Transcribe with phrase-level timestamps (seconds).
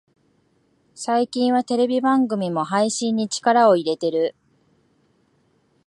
[0.95, 4.35] 最近はテレビ番組も配信に力を入れてる